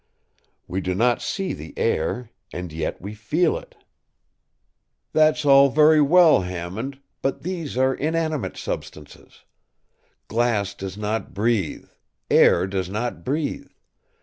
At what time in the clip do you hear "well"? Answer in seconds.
6.01-6.41